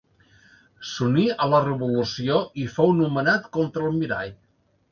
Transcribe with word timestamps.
S'uní 0.91 1.25
a 1.45 1.49
la 1.51 1.59
Revolució 1.67 2.39
i 2.63 2.65
fou 2.79 2.97
nomenat 3.03 3.49
contraalmirall. 3.59 4.37